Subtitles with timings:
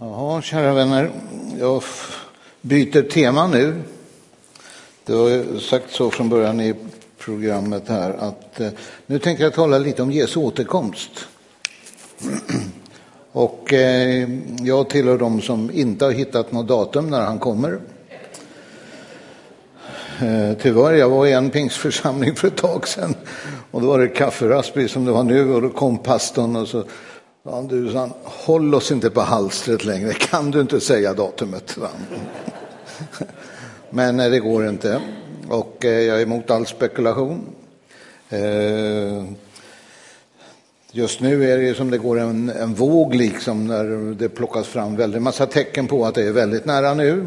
[0.00, 1.10] Jaha, kära vänner.
[1.58, 1.82] Jag
[2.60, 3.82] byter tema nu.
[5.04, 6.74] Det var sagt så från början i
[7.18, 8.68] programmet här att eh,
[9.06, 11.10] nu tänker jag tala lite om Jesu återkomst.
[13.32, 14.28] Och eh,
[14.60, 17.78] jag tillhör de som inte har hittat något datum när han kommer.
[20.20, 23.14] Eh, tyvärr, jag var i en pingstförsamling för ett tag sedan
[23.70, 26.84] och då var det kafferast som det var nu och då kom pastorn och så
[27.50, 31.76] Ja, du, sa håll oss inte på halstret längre, kan du inte säga datumet?
[33.90, 35.00] Men Men det går inte
[35.48, 37.40] och eh, jag är emot all spekulation.
[38.28, 39.24] Eh,
[40.92, 44.96] just nu är det som det går en, en våg liksom när det plockas fram
[44.96, 47.26] väldigt massa tecken på att det är väldigt nära nu.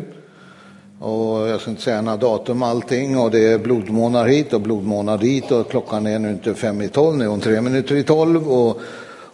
[1.00, 5.18] Och jag ska inte säga några datum allting och det är blodmånar hit och blodmånar
[5.18, 8.04] dit och klockan är nu inte fem i tolv, nu är hon tre minuter i
[8.04, 8.82] tolv och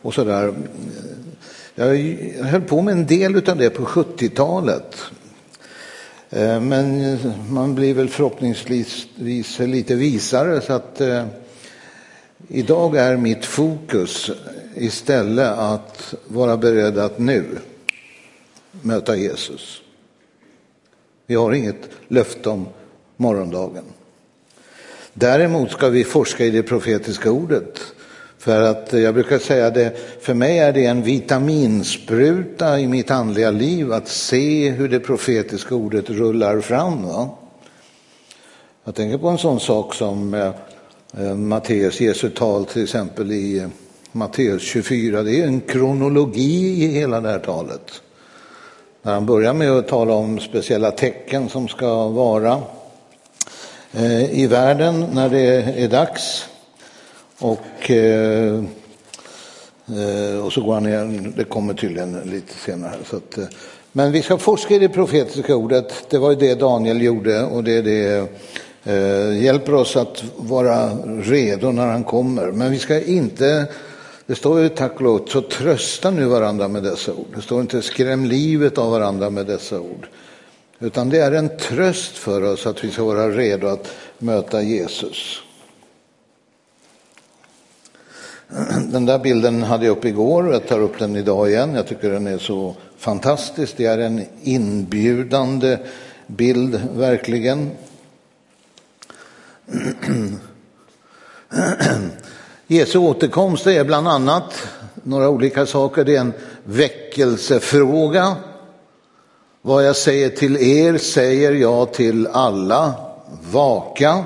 [0.02, 0.54] och sådär.
[1.76, 1.96] Jag
[2.44, 4.98] höll på med en del av det på 70-talet.
[6.30, 7.17] Eh, men
[7.50, 9.08] man blir väl förhoppningsvis
[9.59, 11.26] lite visare så att eh,
[12.48, 14.31] idag är mitt fokus
[14.76, 17.45] istället att vara beredd att nu
[18.82, 19.82] möta Jesus.
[21.26, 22.67] Vi har inget löfte om
[23.17, 23.84] morgondagen.
[25.14, 27.80] Däremot ska vi forska i det profetiska ordet
[28.39, 33.11] för att eh, jag brukar säga det, för mig är det en vitaminspruta i mitt
[33.11, 37.03] andliga liv att se hur det profetiska ordet rullar fram.
[37.03, 37.30] Va?
[38.83, 40.52] Jag tänker på en sån sak som eh,
[41.17, 43.67] eh Matteus Jesu tal till exempel i eh,
[44.11, 45.23] Matteus 24.
[45.23, 48.02] Det är en kronologi i hela det här talet.
[49.02, 52.61] När han börjar med att tala om speciella tecken som ska vara
[53.93, 56.45] eh, i världen när det är dags.
[57.39, 58.63] Och, eh,
[59.88, 62.95] eh, och så går han igen, det kommer tydligen lite senare.
[63.05, 63.45] Så att, eh,
[63.91, 67.63] men vi ska forska i det profetiska ordet, det var ju det Daniel gjorde och
[67.63, 68.30] det, det
[68.83, 70.89] eh, hjälper oss att vara
[71.21, 72.52] redo när han kommer.
[72.52, 73.67] Men vi ska inte,
[74.26, 77.27] det står ju tack och lov, så trösta nu varandra med dessa ord.
[77.36, 80.08] Det står inte skräm livet av varandra med dessa ord.
[80.80, 85.42] Utan det är en tröst för oss att vi ska vara redo att möta Jesus.
[88.91, 91.75] Den där bilden hade jag upp igår och jag tar upp den idag igen.
[91.75, 93.73] Jag tycker den är så fantastisk.
[93.77, 95.77] Det är en inbjudande
[96.27, 97.71] bild, verkligen.
[102.67, 106.03] Jesu återkomst är bland annat några olika saker.
[106.03, 106.33] Det är en
[106.64, 108.35] väckelsefråga.
[109.61, 112.93] Vad jag säger till er säger jag till alla.
[113.52, 114.25] Vaka.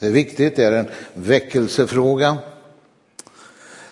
[0.00, 2.38] Det är viktigt, det är en väckelsefråga.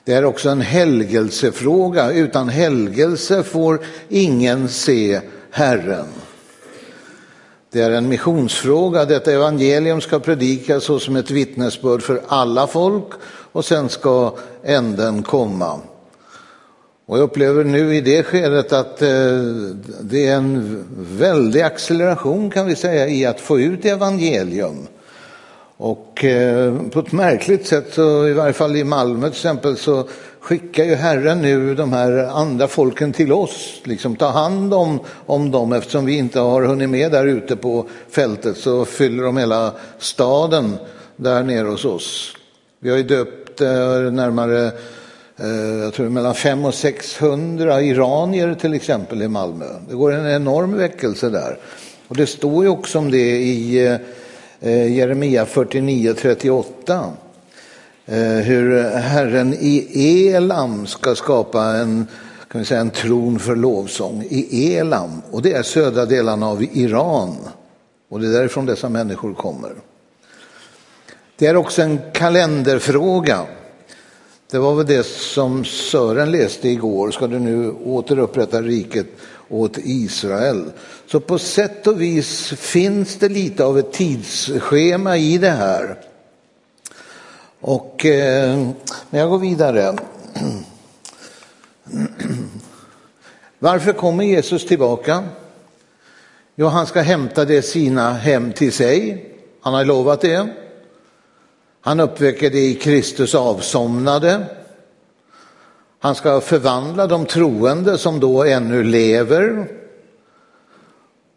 [0.04, 2.12] Det är också en helgelsefråga.
[2.12, 6.06] Utan helgelse får ingen se Herren.
[7.72, 9.04] Det är en missionsfråga.
[9.04, 13.06] Detta evangelium ska predikas såsom ett vittnesbörd för alla folk
[13.52, 14.34] och sen ska
[14.64, 15.80] änden komma.
[17.06, 19.08] Och jag upplever nu i det skedet att eh,
[20.00, 24.86] det är en väldig acceleration kan vi säga i att få ut evangelium.
[25.82, 30.08] Och eh, på ett märkligt sätt, så, i varje fall i Malmö till exempel, så
[30.40, 33.80] skickar ju Herren nu de här andra folken till oss.
[33.84, 37.86] Liksom ta hand om, om dem eftersom vi inte har hunnit med där ute på
[38.10, 40.76] fältet så fyller de hela staden
[41.16, 42.36] där nere hos oss.
[42.80, 43.68] Vi har ju döpt eh,
[44.12, 44.66] närmare,
[45.36, 49.66] eh, jag tror mellan 500 och 600 iranier till exempel i Malmö.
[49.88, 51.58] Det går en enorm väckelse där.
[52.08, 53.96] Och det står ju också om det i eh,
[54.62, 57.12] Eh, Jeremia 49 38.
[58.06, 62.06] Eh, hur Herren i Elam ska skapa en,
[62.50, 65.22] kan vi säga, en tron för lovsång i Elam.
[65.30, 67.36] Och det är södra delarna av Iran.
[68.08, 69.72] Och det är därifrån dessa människor kommer.
[71.36, 73.46] Det är också en kalenderfråga.
[74.50, 77.10] Det var väl det som Sören läste igår.
[77.10, 79.06] Ska du nu återupprätta riket
[79.50, 80.72] åt Israel?
[81.06, 85.96] Så på sätt och vis finns det lite av ett tidsschema i det här.
[87.60, 88.70] Och eh,
[89.10, 89.96] jag går vidare.
[93.58, 95.24] Varför kommer Jesus tillbaka?
[96.54, 99.26] Jo, han ska hämta det sina hem till sig.
[99.60, 100.48] Han har lovat det.
[101.80, 104.46] Han uppväcker det i Kristus avsomnade.
[106.02, 109.68] Han ska förvandla de troende som då ännu lever.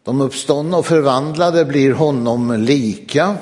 [0.03, 3.35] De uppståndna och förvandlade blir honom lika.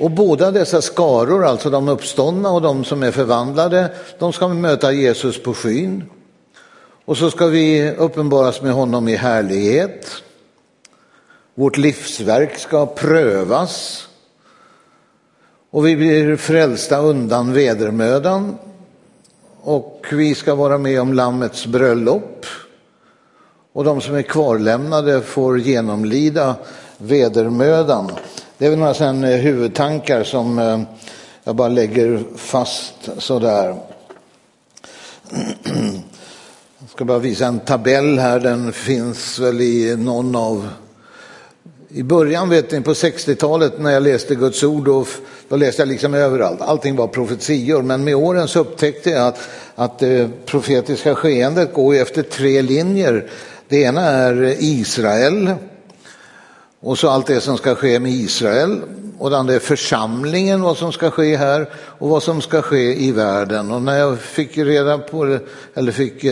[0.00, 4.92] Och båda dessa skaror, alltså de uppståndna och de som är förvandlade, de ska möta
[4.92, 6.04] Jesus på skyn.
[7.04, 10.22] Och så ska vi uppenbaras med honom i härlighet.
[11.54, 14.06] Vårt livsverk ska prövas.
[15.70, 18.58] Och vi blir frälsta undan vedermödan.
[19.62, 22.46] Och vi ska vara med om Lammets bröllop.
[23.72, 26.54] Och de som är kvarlämnade får genomlida
[26.98, 28.12] vedermödan.
[28.58, 30.80] Det är väl några sådana huvudtankar som eh,
[31.44, 33.76] jag bara lägger fast sådär.
[36.78, 40.68] Jag ska bara visa en tabell här, den finns väl i någon av
[41.92, 45.06] i början vet ni, på 60-talet när jag läste Guds ord, då,
[45.48, 46.60] då läste jag liksom överallt.
[46.60, 51.94] Allting var profetior, men med åren så upptäckte jag att, att det profetiska skeendet går
[51.94, 53.30] efter tre linjer.
[53.68, 55.54] Det ena är Israel,
[56.80, 58.80] och så allt det som ska ske med Israel.
[59.18, 63.04] Och det andra är församlingen, vad som ska ske här och vad som ska ske
[63.04, 63.70] i världen.
[63.70, 65.40] Och när jag fick reda på det,
[65.74, 66.24] eller fick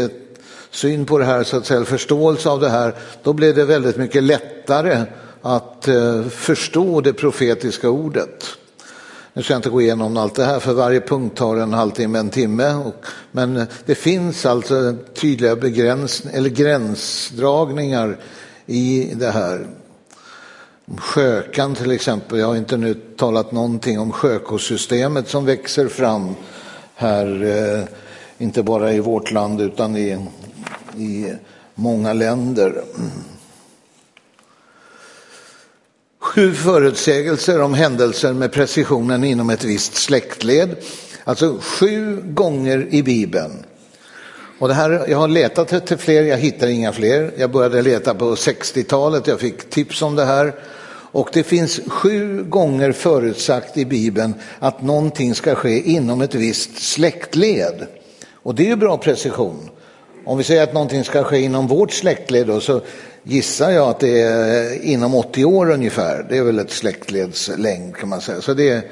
[0.71, 3.97] syn på det här, så att säga, förståelse av det här, då blev det väldigt
[3.97, 5.05] mycket lättare
[5.43, 8.45] att eh, förstå det profetiska ordet.
[9.33, 12.19] Nu ska jag inte gå igenom allt det här, för varje punkt tar en halvtimme,
[12.19, 12.75] en timme.
[12.75, 18.17] Och, men eh, det finns alltså tydliga begräns, eller gränsdragningar
[18.67, 19.67] i det här.
[20.97, 26.35] Sjökan till exempel, jag har inte nu talat någonting om sjökosystemet som växer fram
[26.95, 27.85] här, eh,
[28.39, 30.29] inte bara i vårt land utan i,
[30.97, 31.33] i
[31.75, 32.85] många länder.
[36.35, 40.77] Sju förutsägelser om händelser med precisionen inom ett visst släktled.
[41.25, 43.65] Alltså sju gånger i Bibeln.
[44.59, 47.33] Och det här, jag har letat efter fler, jag hittar inga fler.
[47.37, 50.55] Jag började leta på 60-talet, jag fick tips om det här.
[50.91, 56.83] Och det finns sju gånger förutsagt i Bibeln att någonting ska ske inom ett visst
[56.83, 57.87] släktled.
[58.33, 59.71] Och det är ju bra precision.
[60.25, 62.81] Om vi säger att någonting ska ske inom vårt släktled då, så
[63.29, 66.27] gissar jag att det är inom 80 år ungefär.
[66.29, 68.41] Det är väl ett släktledslängd kan man säga.
[68.41, 68.91] Så det,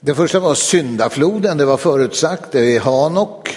[0.00, 2.52] det första var syndafloden, det var förutsagt.
[2.52, 3.56] Det är Hanok.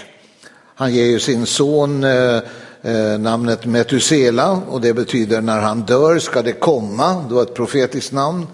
[0.75, 2.39] Han ger ju sin son eh,
[2.81, 7.25] eh namnet Metusela och det betyder när han dör ska det komma.
[7.29, 8.47] Det var ett profetiskt namn.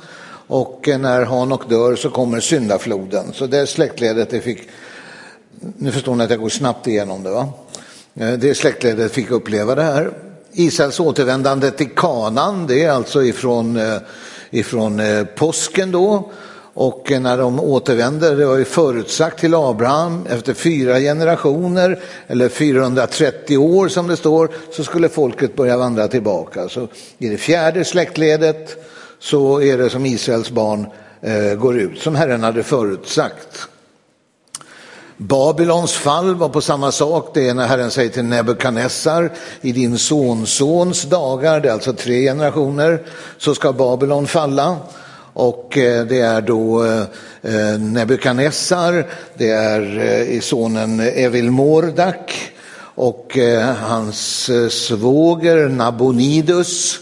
[0.47, 3.25] Och eh, när Hanok dör så kommer syndafloden.
[3.33, 4.69] Så det släktledet det fick,
[5.59, 7.49] nu förstår ni att jag går snabbt igenom det va?
[8.15, 10.26] Eh, det släktledet fick uppleva det här.
[10.59, 13.97] Israels återvändande till Kanan, det är alltså ifrån, eh,
[14.49, 16.31] ifrån eh, påsken då.
[16.73, 22.49] Och eh, när de återvänder, det var ju förutsagt till Abraham, efter fyra generationer, eller
[22.49, 26.69] 430 år som det står, så skulle folket börja vandra tillbaka.
[26.69, 26.87] Så
[27.17, 28.85] i det fjärde släktledet
[29.19, 30.85] så är det som Israels barn
[31.21, 33.67] eh, går ut, som Herren hade förutsagt.
[35.17, 37.31] Babylons fall var på samma sak.
[37.33, 39.31] Det är när Herren säger till Nebukadnessar
[39.61, 43.03] i din sonsons dagar, det är alltså tre generationer,
[43.37, 44.77] så ska Babylon falla.
[45.33, 47.01] Och eh, det är då eh,
[47.41, 52.51] eh, Nebukadnessar, det är sonen Evil Mordak
[52.95, 53.37] och
[53.81, 56.99] hans svåger Nabonidus.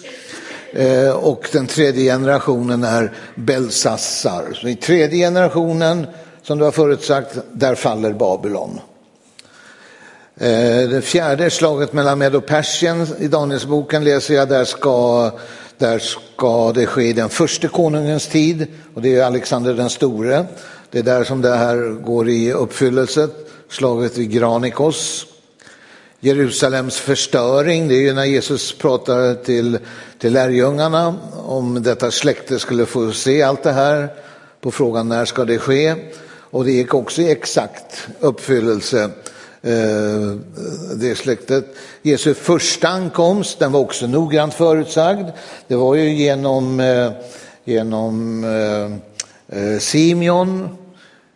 [1.16, 4.44] Och den tredje generationen är Belsassar.
[4.54, 6.08] Så i tredje generationen
[6.46, 8.80] som du har förutsagt, där faller Babylon.
[10.38, 15.32] Eh, det fjärde slaget mellan Med och Persien i Danielsboken läser jag, där ska,
[15.78, 20.46] där ska det ske i den första konungens tid och det är Alexander den store.
[20.92, 23.28] Det är där som det här går i uppfyllelse,
[23.70, 25.26] slaget vid Granikos.
[26.20, 29.78] Jerusalems förstöring, det är ju när Jesus pratar till,
[30.20, 31.16] till lärjungarna
[31.46, 34.10] om detta släkte skulle få se allt det här
[34.62, 35.96] på frågan när ska det ske.
[36.56, 39.04] Och det gick också i exakt uppfyllelse,
[39.62, 40.36] eh,
[40.96, 41.66] det släktet.
[42.02, 45.30] Jesu första ankomst, den var också noggrant förutsagd.
[45.68, 47.12] Det var ju genom, eh,
[47.64, 48.44] genom
[49.48, 50.70] eh, Simeon.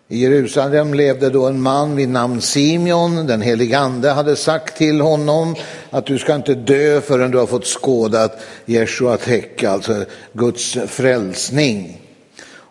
[0.08, 3.28] I Jerusalem levde då en man vid namn Simeon.
[3.28, 5.56] Den helige ande hade sagt till honom
[5.90, 12.09] att du ska inte dö förrän du har fått skådat Jeshua Tech, alltså Guds frälsning.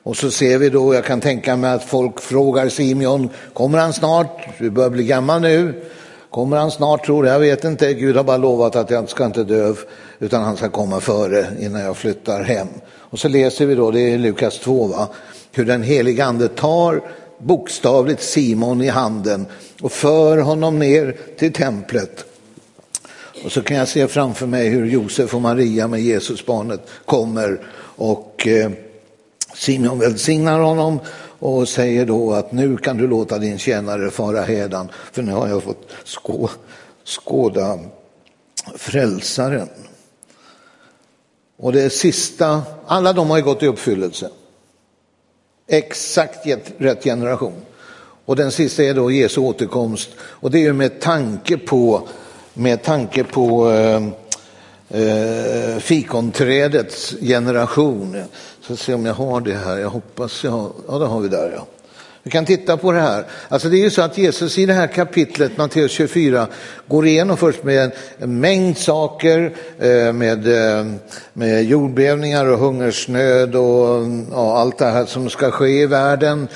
[0.08, 3.92] Och så ser vi då, jag kan tänka mig att folk frågar Simeon, kommer han
[3.92, 4.48] snart?
[4.58, 5.82] Du börjar bli gammal nu.
[6.30, 7.94] Kommer han snart tror jag, jag vet inte.
[7.94, 9.74] Gud har bara lovat att jag ska inte dö,
[10.18, 12.68] utan han ska komma före innan jag flyttar hem.
[12.90, 15.08] Och så läser vi då, det är Lukas 2, va?
[15.52, 17.00] hur den helige ande tar
[17.38, 19.46] bokstavligt Simon i handen
[19.80, 22.24] och för honom ner till templet.
[23.44, 27.60] Och så kan jag se framför mig hur Josef och Maria med Jesusbarnet kommer
[27.96, 28.70] och eh,
[29.58, 31.00] Simeon välsignar honom
[31.38, 35.48] och säger då att nu kan du låta din tjänare fara hädan för nu har
[35.48, 36.50] jag fått skå,
[37.04, 37.78] skåda
[38.74, 39.68] frälsaren.
[41.56, 44.30] Och det sista, alla de har ju gått i uppfyllelse.
[45.66, 46.46] Exakt
[46.78, 47.54] rätt generation.
[48.24, 50.10] Och den sista är då Jesu återkomst.
[50.20, 52.08] Och det är ju med tanke på,
[52.54, 54.02] med tanke på eh,
[55.00, 58.22] eh, fikonträdets generation.
[58.68, 61.28] Ska se om jag har det här, jag hoppas jag har, ja det har vi
[61.28, 61.66] där ja.
[62.22, 63.24] Vi kan titta på det här.
[63.48, 66.46] Alltså det är ju så att Jesus i det här kapitlet, Matteus 24,
[66.86, 70.86] går igenom först med en mängd saker, eh, med, eh,
[71.32, 76.48] med jordbävningar och hungersnöd och ja, allt det här som ska ske i världen.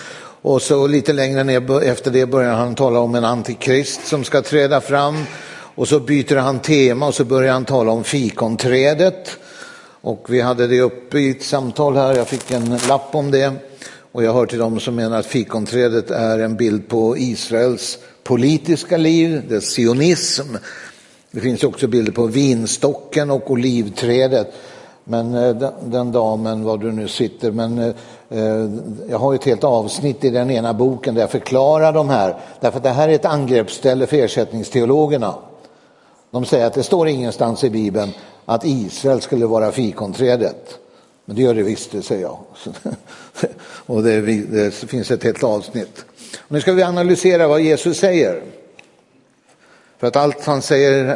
[0.42, 4.42] Och så lite längre ner efter det börjar han tala om en antikrist som ska
[4.42, 5.24] träda fram.
[5.74, 9.38] Och så byter han tema och så börjar han tala om fikonträdet.
[10.04, 13.52] Och vi hade det uppe i ett samtal här, jag fick en lapp om det.
[14.12, 18.96] Och jag hör till dem som menar att fikonträdet är en bild på Israels politiska
[18.96, 20.56] liv, dess sionism.
[21.30, 24.52] Det finns också bilder på vinstocken och olivträdet.
[25.04, 27.94] Men eh, den damen, var du nu sitter, men eh,
[28.30, 28.70] eh,
[29.10, 32.36] jag har ett helt avsnitt i den ena boken där jag förklarar de här.
[32.60, 35.34] Därför att det här är ett angreppsställe för ersättningsteologerna.
[36.30, 38.12] De säger att det står ingenstans i Bibeln
[38.44, 40.78] att Israel skulle vara fikonträdet.
[41.24, 42.38] Men det gör det visst, det säger jag.
[43.86, 46.04] Och det, det finns ett helt avsnitt.
[46.38, 48.42] Och nu ska vi analysera vad Jesus säger.
[49.98, 51.08] För att allt han säger,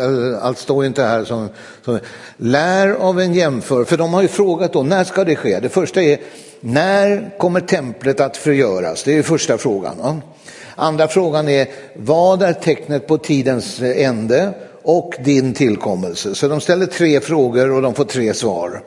[0.00, 1.48] eh, allt står inte här som,
[1.84, 1.98] som
[2.36, 3.90] lär av en jämförelse.
[3.90, 5.60] För de har ju frågat då, när ska det ske?
[5.60, 6.20] Det första är,
[6.60, 9.02] när kommer templet att förgöras?
[9.02, 10.22] Det är första frågan.
[10.74, 16.34] Andra frågan är, vad är tecknet på tidens ände och din tillkommelse?
[16.34, 18.82] Så de ställer tre frågor och de får tre svar.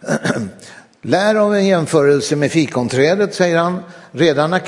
[1.02, 3.82] Lär av en jämförelse med fikonträdet, säger han.
[4.12, 4.58] Redan när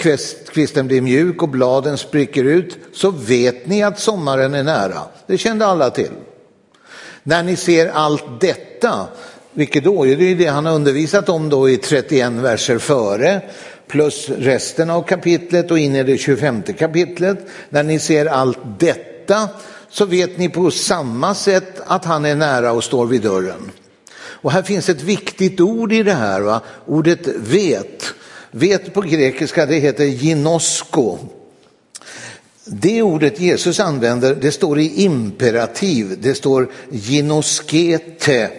[0.53, 5.01] kvisten blir mjuk och bladen spricker ut så vet ni att sommaren är nära.
[5.27, 6.11] Det kände alla till.
[7.23, 9.07] När ni ser allt detta,
[9.53, 10.05] vilket då?
[10.05, 13.41] Det är det han har undervisat om då i 31 verser före,
[13.87, 17.39] plus resten av kapitlet och in i det 25 kapitlet.
[17.69, 19.49] När ni ser allt detta
[19.91, 23.71] så vet ni på samma sätt att han är nära och står vid dörren.
[24.17, 26.61] Och här finns ett viktigt ord i det här, va?
[26.87, 28.05] ordet vet.
[28.51, 31.19] Vet på grekiska det heter ginosko.
[32.65, 38.51] Det ordet Jesus använder det står i imperativ, det står ginoskete.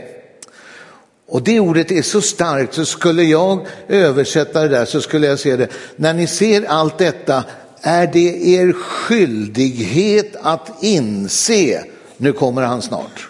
[1.28, 5.40] Och det ordet är så starkt så skulle jag översätta det där så skulle jag
[5.40, 7.44] säga det, när ni ser allt detta
[7.82, 11.84] är det er skyldighet att inse,
[12.18, 13.30] nu kommer han snart.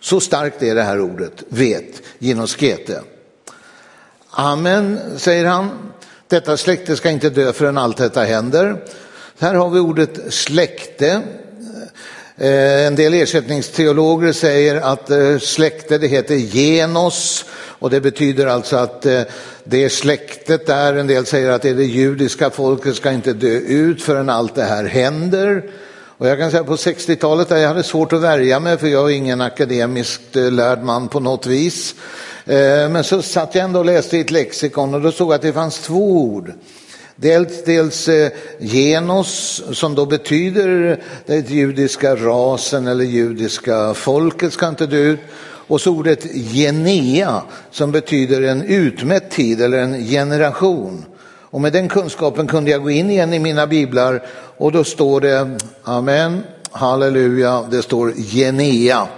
[0.00, 3.02] Så starkt är det här ordet, vet, genoskete.
[4.30, 5.70] Amen, säger han.
[6.28, 8.84] Detta släkte ska inte dö förrän allt detta händer.
[9.38, 11.22] Här har vi ordet släkte.
[12.36, 18.76] Eh, en del ersättningsteologer säger att eh, släkte det heter genos och det betyder alltså
[18.76, 19.22] att eh,
[19.64, 20.94] det är släktet där.
[20.94, 24.54] En del säger att det är det judiska folket ska inte dö ut förrän allt
[24.54, 25.70] det här händer.
[26.18, 29.10] Och jag kan säga på 60-talet där jag hade svårt att värja mig för jag
[29.10, 31.94] är ingen akademiskt lärd man på något vis.
[32.44, 35.42] Men så satt jag ändå och läste i ett lexikon och då såg jag att
[35.42, 36.52] det fanns två ord.
[37.16, 44.68] Dels, dels eh, genos som då betyder eh, den judiska rasen eller judiska folket ska
[44.68, 45.20] inte dö ut.
[45.66, 51.04] Och så ordet genea som betyder en utmätt tid eller en generation.
[51.54, 55.20] Och med den kunskapen kunde jag gå in igen i mina biblar och då står
[55.20, 59.08] det, amen, halleluja, det står genea.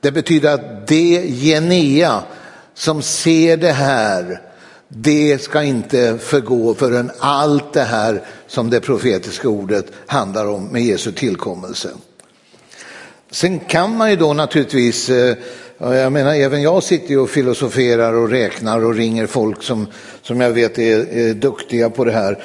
[0.00, 2.22] Det betyder att det genea
[2.74, 4.40] som ser det här,
[4.96, 10.82] det ska inte förgå förrän allt det här som det profetiska ordet handlar om med
[10.82, 11.88] Jesu tillkommelse.
[13.30, 15.36] Sen kan man ju då naturligtvis eh,
[15.78, 19.86] jag menar, även jag sitter ju och filosoferar och räknar och ringer folk som,
[20.22, 22.44] som jag vet är, är duktiga på det här.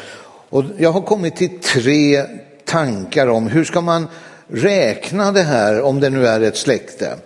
[0.49, 2.23] Och jag har kommit till tre
[2.65, 4.07] tankar om hur ska man
[4.47, 7.17] räkna det här om det nu är ett släkte.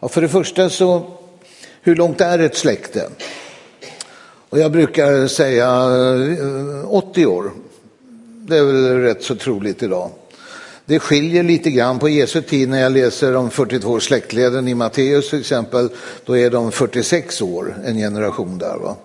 [0.00, 1.10] Ja, för det första så,
[1.82, 3.08] hur långt är ett släkte?
[4.52, 7.52] Och jag brukar säga eh, 80 år.
[8.48, 10.10] Det är väl rätt så troligt idag.
[10.84, 15.30] Det skiljer lite grann på Jesu tid när jag läser om 42 släktleden i Matteus
[15.30, 15.88] till exempel.
[16.24, 18.76] Då är de 46 år, en generation där.
[18.76, 18.96] Va?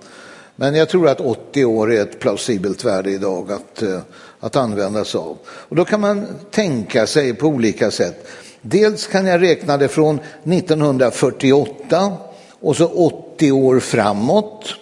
[0.56, 4.00] Men jag tror att 80 år är ett plausibelt värde idag att, eh,
[4.40, 5.38] att använda sig av.
[5.48, 8.28] Och då kan man tänka sig på olika sätt.
[8.62, 12.14] Dels kan jag räkna det från 1948
[12.60, 14.76] och så 80 år framåt.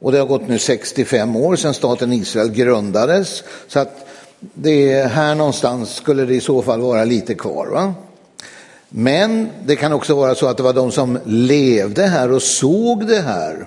[0.00, 3.42] Och det har gått nu 65 år sedan staten Israel grundades.
[3.68, 4.06] Så att
[4.40, 7.66] det är här någonstans skulle det i så fall vara lite kvar.
[7.66, 7.94] Va?
[8.88, 13.06] Men det kan också vara så att det var de som levde här och såg
[13.06, 13.66] det här.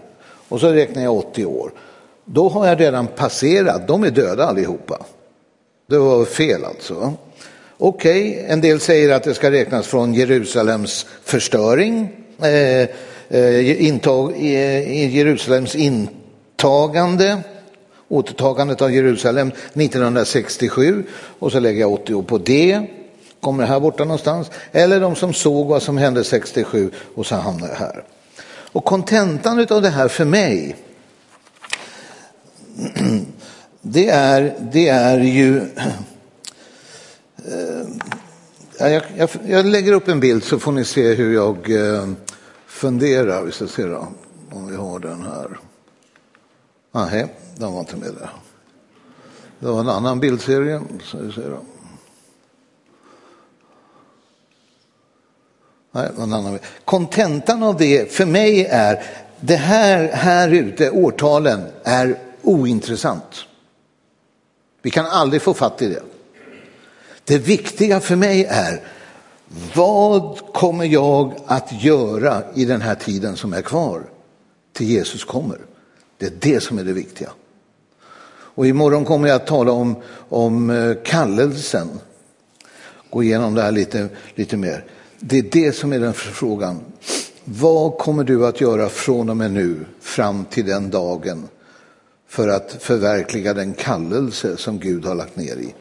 [0.50, 1.72] Och så räknar jag 80 år.
[2.26, 5.06] Då har jag redan passerat, de är döda allihopa.
[5.90, 7.14] Det var fel alltså.
[7.78, 8.46] Okej, okay.
[8.48, 12.10] en del säger att det ska räknas från Jerusalems förstöring,
[12.42, 12.88] eh,
[13.40, 15.76] eh, intag, eh, Jerusalems
[16.64, 17.42] återtagande,
[18.08, 21.04] återtagandet av Jerusalem 1967
[21.40, 22.88] och så lägger jag 80 år på det.
[23.42, 24.52] Kommer här borta någonstans.
[24.72, 28.04] Eller de som såg vad som hände 67 och så hamnar jag här.
[28.72, 30.76] Och kontentan av det här för mig
[33.82, 35.62] det är, det är ju...
[38.80, 42.10] Eh, jag, jag, jag, lägger upp en bild så får ni se hur jag eh,
[42.68, 43.44] funderar.
[43.44, 44.08] Vi ska se då,
[44.52, 45.58] om vi har den här.
[46.96, 48.30] Nej, den var inte med där.
[49.60, 50.82] Det var en annan bildserie.
[51.04, 51.62] Så vi ser då.
[55.92, 56.60] Nej, en annan.
[56.86, 59.04] Kontentan av det för mig är
[59.40, 63.46] det här, här ute, årtalen, är ointressant.
[64.82, 66.04] Vi kan aldrig få fatt i det.
[67.24, 68.82] Det viktiga för mig är
[69.76, 74.04] vad kommer jag att göra i den här tiden som är kvar
[74.74, 75.60] till Jesus kommer?
[76.18, 77.30] Det är det som är det viktiga.
[78.56, 79.96] Och imorgon kommer jag att tala om,
[80.30, 81.90] om eh, kallelsen.
[83.10, 84.86] Gå igenom det här lite, lite mer.
[85.20, 86.82] Det är det som är den frågan.
[87.44, 91.48] Vad kommer du att göra från och med nu fram till den dagen
[92.34, 95.74] för att förverkliga den kallelse som Gud har lagt ner i.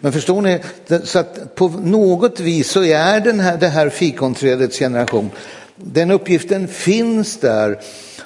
[0.00, 0.60] Men förstår ni,
[1.04, 5.30] så att på något vis så är den här, det här fikonträdets generation,
[5.76, 7.80] den uppgiften finns där.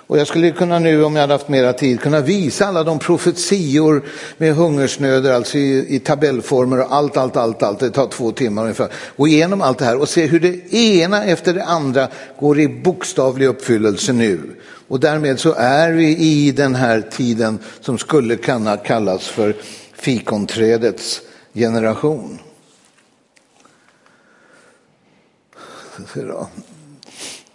[0.09, 2.99] Och jag skulle kunna nu, om jag hade haft mera tid, kunna visa alla de
[2.99, 4.03] profetior
[4.37, 7.79] med hungersnöder, alltså i, i tabellformer och allt, allt, allt, allt.
[7.79, 8.89] Det tar två timmar ungefär.
[9.17, 12.09] Gå igenom allt det här och se hur det ena efter det andra
[12.41, 14.41] går i bokstavlig uppfyllelse nu.
[14.89, 19.57] Och därmed så är vi i den här tiden som skulle kunna kallas för
[19.93, 21.21] fikonträdets
[21.55, 22.39] generation.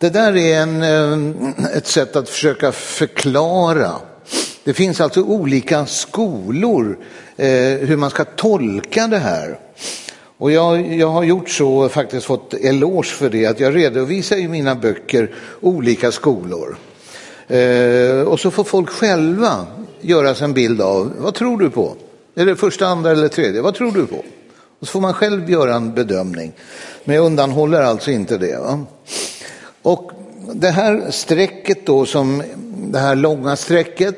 [0.03, 3.91] Det där är en, ehm, ett sätt att försöka förklara.
[4.63, 6.97] Det finns alltså olika skolor
[7.37, 7.47] eh,
[7.79, 9.59] hur man ska tolka det här.
[10.37, 14.47] Och jag, jag har gjort så, faktiskt fått eloge för det, att jag redovisar i
[14.47, 16.77] mina böcker olika skolor.
[17.47, 19.65] Eh, och så får folk själva
[20.01, 21.95] göra sig en bild av, vad tror du på?
[22.35, 23.61] Är det första, andra eller tredje?
[23.61, 24.23] Vad tror du på?
[24.79, 26.53] Och så får man själv göra en bedömning.
[27.03, 28.57] Men jag undanhåller alltså inte det.
[28.57, 28.85] Va?
[29.83, 30.11] Och
[30.53, 32.43] det här strecket då, som
[32.75, 34.17] det här långa strecket,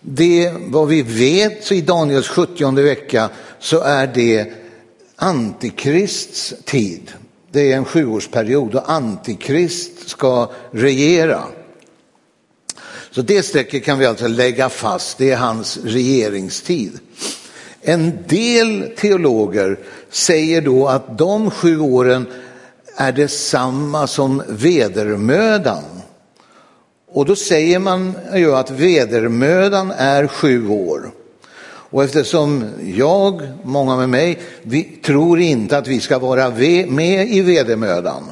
[0.00, 4.52] det vad vi vet så i Daniels 70 vecka så är det
[5.16, 7.12] antikrists tid.
[7.50, 11.42] Det är en sjuårsperiod och antikrist ska regera.
[13.10, 16.98] Så det strecket kan vi alltså lägga fast, det är hans regeringstid.
[17.80, 19.78] En del teologer
[20.10, 22.26] säger då att de sju åren
[23.00, 25.82] är detsamma som vedermödan.
[27.12, 31.10] Och då säger man ju att vedermödan är sju år.
[31.62, 36.50] Och eftersom jag, många med mig, vi tror inte att vi ska vara
[36.88, 38.22] med i vedermödan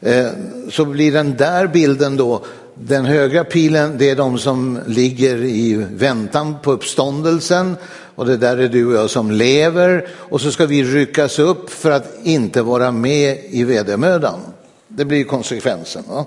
[0.00, 0.28] eh,
[0.70, 5.86] så blir den där bilden då den högra pilen, det är de som ligger i
[5.90, 7.76] väntan på uppståndelsen
[8.18, 11.70] och det där är du och jag som lever och så ska vi ryckas upp
[11.70, 14.40] för att inte vara med i vedermödan.
[14.88, 16.04] Det blir konsekvensen.
[16.08, 16.26] Va?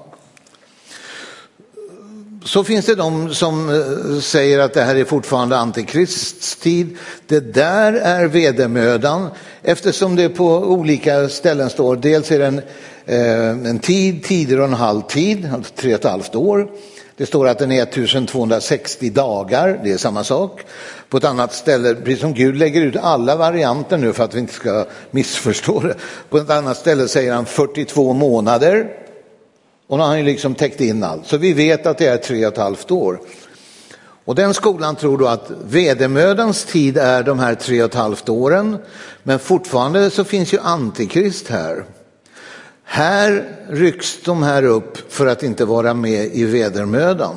[2.45, 6.97] Så finns det de som eh, säger att det här är fortfarande antikrists tid.
[7.27, 9.27] Det där är vedermödan
[9.61, 12.61] eftersom det på olika ställen står, dels är det en
[13.05, 16.71] eh, en tid, tider och en halv tid, alltså tre och ett halvt år.
[17.21, 20.61] Det står att den är 1260 dagar, det är samma sak.
[21.09, 24.39] På ett annat ställe, precis som Gud lägger ut alla varianter nu för att vi
[24.39, 25.95] inte ska missförstå det.
[26.29, 28.87] På ett annat ställe säger han 42 månader.
[29.87, 31.27] Och nu har han ju liksom täckt in allt.
[31.27, 33.21] Så vi vet att det är tre och ett halvt år.
[34.25, 38.29] Och den skolan tror då att vedermödans tid är de här tre och ett halvt
[38.29, 38.77] åren.
[39.23, 41.85] Men fortfarande så finns ju antikrist här.
[42.93, 47.35] Här rycks de här upp för att inte vara med i vedermödan.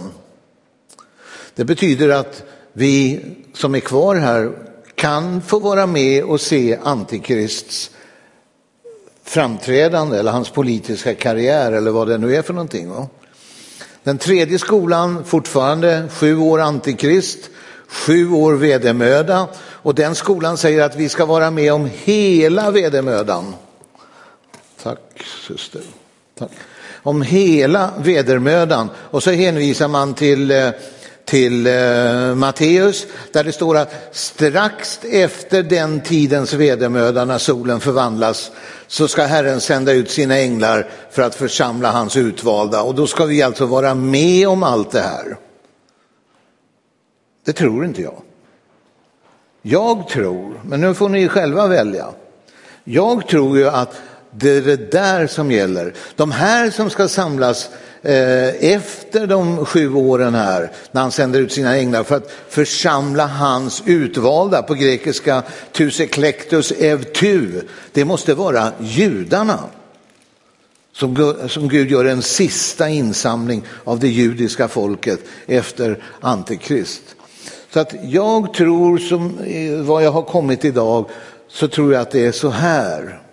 [1.55, 3.21] Det betyder att vi
[3.53, 4.53] som är kvar här
[4.95, 7.91] kan få vara med och se Antikrists
[9.25, 12.91] framträdande eller hans politiska karriär eller vad det nu är för någonting.
[12.91, 13.09] Va?
[14.03, 17.51] Den tredje skolan, fortfarande sju år antikrist,
[17.89, 23.55] sju år vedermöda och den skolan säger att vi ska vara med om hela vedermödan.
[24.85, 25.83] Tack syster.
[26.35, 26.51] Tack.
[27.03, 30.71] Om hela vedermödan och så hänvisar man till eh,
[31.25, 38.51] till eh, Matteus där det står att strax efter den tidens vedermöda när solen förvandlas
[38.87, 43.25] så ska Herren sända ut sina änglar för att församla hans utvalda och då ska
[43.25, 45.37] vi alltså vara med om allt det här.
[47.45, 48.23] Det tror inte jag.
[49.63, 52.07] Jag tror, men nu får ni själva välja.
[52.85, 54.01] Jag tror ju att
[54.37, 55.95] det är det där som gäller.
[56.17, 57.69] De här som ska samlas
[58.03, 63.27] eh, efter de sju åren här, när han sänder ut sina änglar för att församla
[63.27, 65.43] hans utvalda, på grekiska
[65.73, 67.61] tuseklektus evtu,
[67.93, 69.59] det måste vara judarna.
[70.93, 77.03] Som, som Gud gör en sista insamling av det judiska folket efter antikrist.
[77.73, 81.11] Så att jag tror, som eh, vad jag har kommit idag,
[81.49, 83.24] så tror jag att det är så här.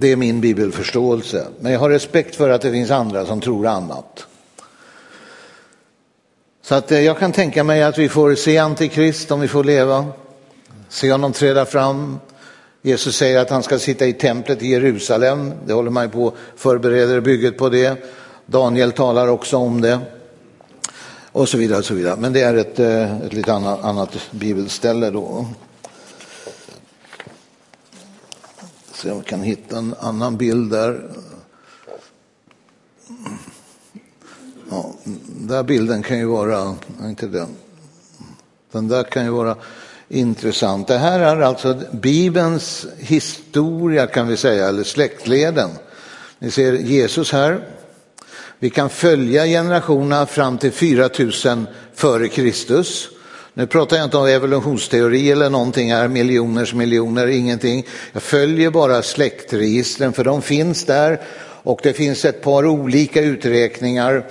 [0.00, 1.46] Det är min bibelförståelse.
[1.60, 4.26] Men jag har respekt för att det finns andra som tror annat.
[6.62, 9.64] Så att eh, jag kan tänka mig att vi får se Antikrist om vi får
[9.64, 10.06] leva.
[10.88, 12.18] Se honom träda fram.
[12.82, 15.52] Jesus säger att han ska sitta i templet i Jerusalem.
[15.66, 17.96] Det håller man ju på förbereder bygget på det.
[18.46, 19.98] Daniel talar också om det.
[21.32, 21.78] Och så vidare.
[21.78, 22.16] Och så vidare.
[22.16, 25.46] Men det är ett, eh, ett lite annat, annat bibelställe då.
[29.02, 31.10] Se om vi kan hitta en annan bild där.
[34.70, 37.48] Ja, den där bilden kan ju vara, inte den.
[38.72, 39.56] Den där kan ju vara
[40.08, 40.88] intressant.
[40.88, 45.70] Det här är alltså Bibelns historia kan vi säga, eller släktleden.
[46.38, 47.68] Ni ser Jesus här.
[48.58, 53.08] Vi kan följa generationerna fram till 4000 före Kristus.
[53.54, 57.86] Nu pratar jag inte om evolutionsteori eller någonting här, miljoners miljoner, ingenting.
[58.12, 61.20] Jag följer bara släktregistren för de finns där
[61.62, 64.26] och det finns ett par olika uträkningar.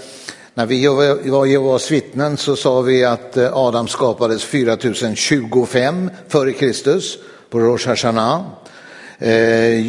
[0.53, 0.87] När vi
[1.29, 7.17] var Jehovas vittnen så sa vi att eh, Adam skapades 4025 före Kristus
[7.49, 8.41] på Rosh Hashanah.
[9.19, 9.79] Eh,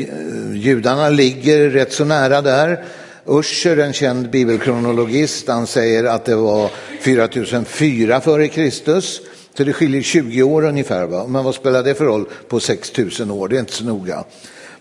[0.57, 2.85] judarna ligger rätt så nära där.
[3.27, 9.21] Usher, en känd bibelkronologist, han säger att det var 4004 före Kristus.
[9.57, 11.07] Så det skiljer 20 år ungefär.
[11.07, 11.27] Va?
[11.27, 13.49] Men vad spelar det för roll på 6000 år?
[13.49, 14.25] Det är inte så noga.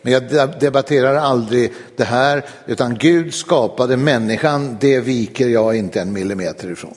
[0.01, 6.13] Men jag debatterar aldrig det här, utan Gud skapade människan, det viker jag inte en
[6.13, 6.95] millimeter ifrån.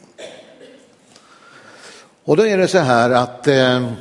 [2.25, 3.93] Och då är det så här att eh,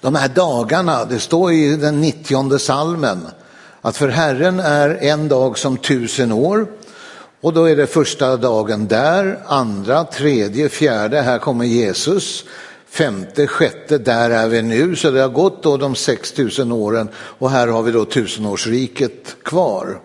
[0.00, 3.26] de här dagarna, det står i den 90 salmen,
[3.86, 6.66] att för Herren är en dag som tusen år.
[7.40, 12.44] Och då är det första dagen där, andra, tredje, fjärde, här kommer Jesus.
[12.88, 14.96] Femte, sjätte, där är vi nu.
[14.96, 20.00] Så det har gått då de 6000 åren och här har vi då tusenårsriket kvar.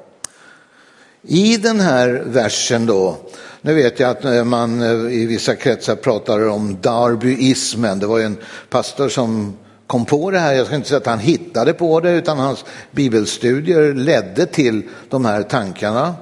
[1.22, 3.18] I den här versen då,
[3.62, 8.00] nu vet jag att eh, man eh, i vissa kretsar pratar om darbyismen.
[8.00, 8.38] Det var en
[8.70, 9.58] pastor som
[9.92, 10.54] kom på det här.
[10.54, 15.26] Jag ska inte säga att han hittade på det utan hans bibelstudier ledde till de
[15.26, 16.16] här tankarna.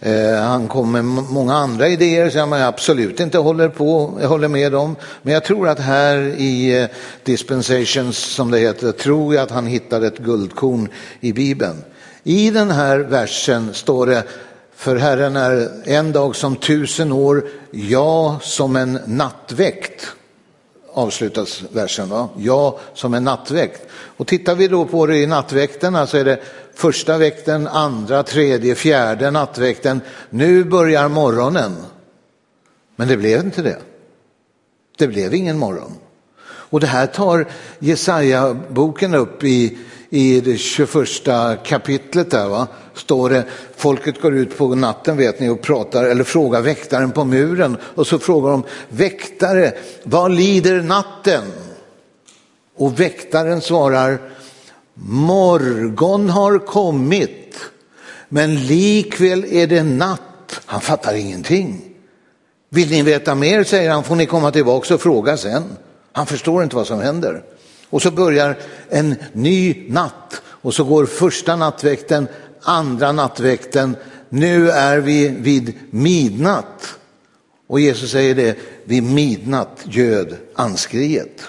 [0.00, 4.48] Eh, han kom med många andra idéer som jag absolut inte håller, på, jag håller
[4.48, 4.96] med om.
[5.22, 6.88] Men jag tror att här i eh,
[7.24, 10.88] Dispensations, som det heter, tror jag att han hittade ett guldkorn
[11.20, 11.84] i Bibeln.
[12.22, 14.22] I den här versen står det
[14.74, 20.14] för Herren är en dag som tusen år, ja som en nattväkt
[20.98, 22.08] avslutas versen.
[22.08, 22.28] Va?
[22.36, 23.88] Ja, som en nattväkt.
[23.92, 26.40] Och tittar vi då på det i nattväkterna så alltså är det
[26.74, 30.00] första väkten, andra, tredje, fjärde nattväkten.
[30.30, 31.76] Nu börjar morgonen.
[32.96, 33.78] Men det blev inte det.
[34.98, 35.92] Det blev ingen morgon.
[36.44, 37.46] Och det här tar
[37.78, 39.78] Jesaja-boken upp i
[40.10, 42.66] i det 21 kapitlet där va,
[42.98, 43.44] står det,
[43.76, 48.06] folket går ut på natten vet ni och pratar eller frågar väktaren på muren och
[48.06, 51.42] så frågar de, väktare, vad lider natten?
[52.76, 54.18] Och väktaren svarar,
[54.94, 57.56] morgon har kommit,
[58.28, 60.60] men likväl är det natt.
[60.66, 61.84] Han fattar ingenting.
[62.70, 65.64] Vill ni veta mer, säger han, får ni komma tillbaka och fråga sen.
[66.12, 67.42] Han förstår inte vad som händer.
[67.90, 68.58] Och så börjar
[68.88, 72.28] en ny natt och så går första nattväkten,
[72.62, 73.96] andra nattväkten.
[74.28, 76.98] Nu är vi vid midnatt.
[77.66, 81.42] Och Jesus säger det, vid midnatt göd anskriet.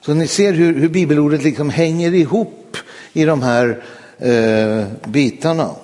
[0.00, 2.76] Så ni ser hur, hur bibelordet liksom hänger ihop
[3.12, 3.84] i de här
[4.18, 5.74] eh, bitarna.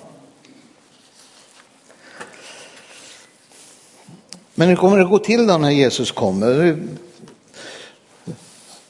[4.55, 6.77] Men hur kommer det gå till då när Jesus kommer?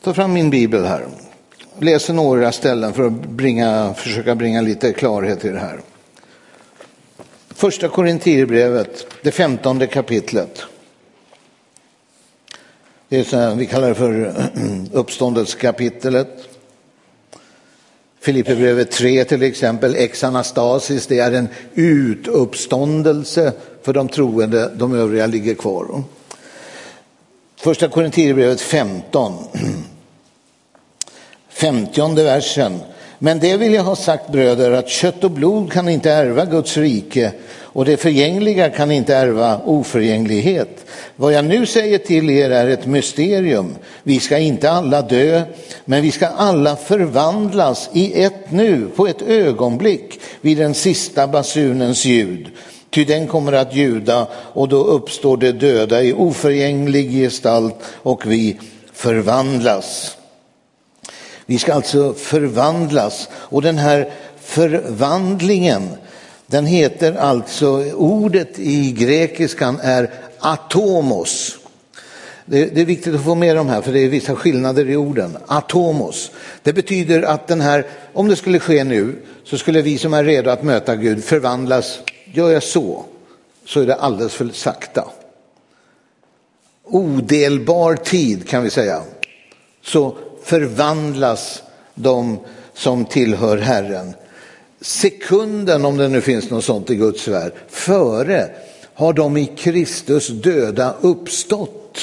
[0.03, 1.07] Ta fram min bibel här.
[1.79, 5.81] Läser några ställen för att bringa, försöka bringa lite klarhet i det här.
[7.49, 10.61] Första Korinthierbrevet, det femtonde kapitlet.
[13.09, 14.33] Det är så här, vi kallar det för
[14.91, 16.49] uppståndelsekapitlet.
[18.19, 25.27] Filipperbrevet 3 till exempel, ex anastasis, det är en utuppståndelse för de troende, de övriga
[25.27, 26.03] ligger kvar.
[27.55, 29.33] Första Korinthierbrevet 15,
[31.55, 32.79] femtionde versen.
[33.19, 36.77] Men det vill jag ha sagt bröder att kött och blod kan inte ärva Guds
[36.77, 37.31] rike
[37.75, 40.85] och det förgängliga kan inte ärva oförgänglighet.
[41.15, 43.75] Vad jag nu säger till er är ett mysterium.
[44.03, 45.41] Vi ska inte alla dö,
[45.85, 52.05] men vi ska alla förvandlas i ett nu, på ett ögonblick, vid den sista basunens
[52.05, 52.47] ljud.
[52.89, 58.57] Ty den kommer att ljuda och då uppstår det döda i oförgänglig gestalt och vi
[58.93, 60.17] förvandlas.
[61.45, 65.89] Vi ska alltså förvandlas och den här förvandlingen
[66.47, 71.57] den heter alltså, ordet i grekiskan är atomos.
[72.45, 75.37] Det, är viktigt att få med de här för det är vissa skillnader i orden.
[75.47, 76.31] Atomos.
[76.63, 80.23] Det betyder att den här, om det skulle ske nu, så skulle vi som är
[80.23, 81.99] redo att möta Gud förvandlas.
[82.25, 83.05] Gör jag så,
[83.65, 85.07] så är det alldeles för sakta.
[86.83, 89.01] Odelbar tid kan vi säga.
[89.83, 92.39] Så förvandlas de
[92.73, 94.13] som tillhör Herren
[94.85, 98.49] sekunden, om det nu finns något sånt i Guds värld, före
[98.93, 102.01] har de i Kristus döda uppstått.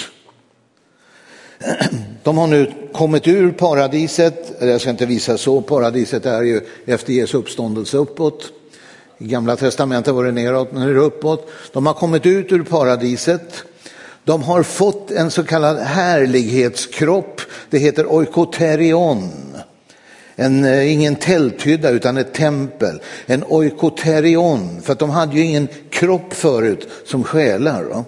[2.22, 7.12] De har nu kommit ur paradiset, jag ska inte visa så, paradiset är ju efter
[7.12, 8.52] Jesu uppståndelse uppåt.
[9.18, 11.48] I gamla testamentet var det neråt, nu är det uppåt.
[11.72, 13.64] De har kommit ut ur paradiset.
[14.24, 19.30] De har fått en så kallad härlighetskropp, det heter oikoterion
[20.37, 25.68] en, eh, ingen tälthydda utan ett tempel, en oikoterion, för att de hade ju ingen
[25.90, 27.82] kropp förut som själar.
[27.82, 28.04] Va?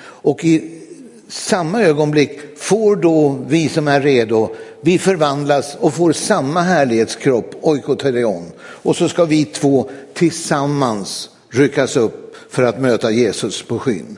[0.00, 0.80] Och i
[1.28, 8.52] samma ögonblick får då vi som är redo, vi förvandlas och får samma härlighetskropp, oikoterion.
[8.60, 14.16] Och så ska vi två tillsammans ryckas upp för att möta Jesus på skyn.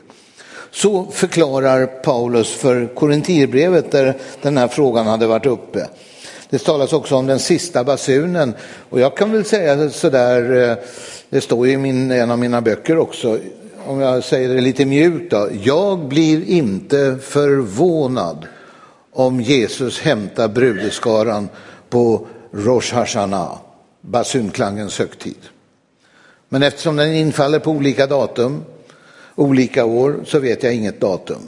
[0.71, 5.87] Så förklarar Paulus för Korintierbrevet, där den här frågan hade varit uppe.
[6.49, 8.53] Det talas också om den sista basunen
[8.89, 10.77] och jag kan väl säga sådär, eh,
[11.29, 13.37] det står ju i min, en av mina böcker också,
[13.85, 18.47] om jag säger det lite mjukt då, jag blir inte förvånad
[19.11, 21.49] om Jesus hämtar brudeskaran
[21.89, 23.57] på Rosh Hashanah,
[24.01, 25.39] basunklangens högtid.
[26.49, 28.63] Men eftersom den infaller på olika datum,
[29.35, 31.41] olika år, så vet jag inget datum.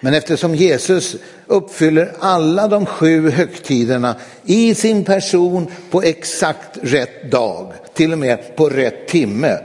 [0.00, 7.72] Men eftersom Jesus uppfyller alla de sju högtiderna i sin person på exakt rätt dag,
[7.94, 9.58] till och med på rätt timme,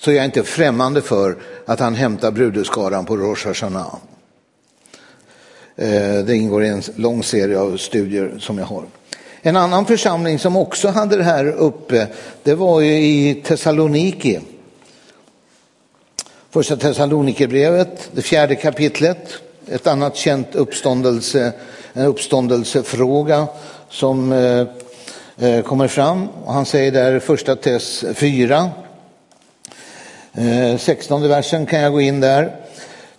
[0.00, 1.36] så är jag inte främmande för
[1.66, 3.94] att han hämtar brudeskaran på Rosh Hashanah.
[5.76, 8.84] Eh, det ingår i en lång serie av studier som jag har.
[9.42, 12.06] En annan församling som också hade det här uppe,
[12.42, 14.40] det var ju i Thessaloniki.
[16.58, 19.18] Första Thessalonikerbrevet, det fjärde kapitlet,
[19.68, 21.52] ett annat känt uppståndelse,
[21.92, 23.46] en uppståndelsefråga
[23.90, 24.66] som eh,
[25.48, 26.28] eh kommer fram.
[26.46, 28.70] Han säger där första Tess 4,
[30.32, 32.56] eh, 16 versen kan jag gå in där.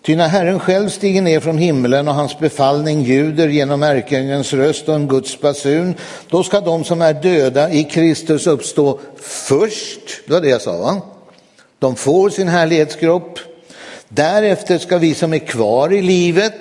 [0.02, 4.90] Ty när Herren själv stiger ner från himlen och hans befallning ljuder genom ärkeängelns röst
[4.90, 5.96] och en Guds basun,
[6.30, 10.00] då ska de som är döda i Kristus uppstå först.
[10.28, 11.02] Det var det jag sa, va?
[11.80, 13.40] De får sin härlighetskropp.
[14.10, 16.54] Därefter ska vi som är kvar i livet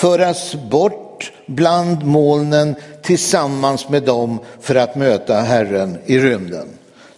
[0.00, 6.68] föras bort bland molnen tillsammans med dem för att möta Herren i rymden.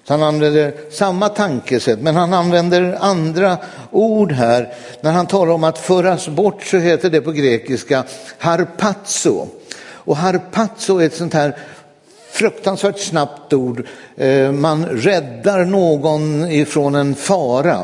[0.05, 3.59] Så han använder samma tankesätt, men han använder andra
[3.91, 4.75] ord här.
[5.01, 8.05] När han talar om att föras bort så heter det på grekiska
[8.39, 9.47] harpazo.
[9.81, 11.57] Och harpazo är ett sånt här
[12.33, 13.87] fruktansvärt snabbt ord.
[14.17, 17.79] Eh, man räddar någon ifrån en fara.